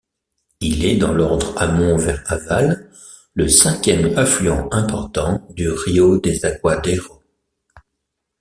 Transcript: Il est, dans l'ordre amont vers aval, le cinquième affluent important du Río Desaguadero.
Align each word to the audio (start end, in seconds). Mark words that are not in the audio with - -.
Il 0.61 0.83
est, 0.83 0.97
dans 0.97 1.11
l'ordre 1.13 1.55
amont 1.61 1.95
vers 1.95 2.23
aval, 2.25 2.89
le 3.35 3.47
cinquième 3.47 4.17
affluent 4.17 4.67
important 4.71 5.45
du 5.51 5.69
Río 5.69 6.17
Desaguadero. 6.17 7.21